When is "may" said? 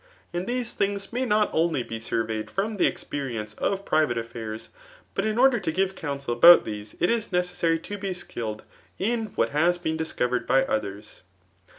1.13-1.25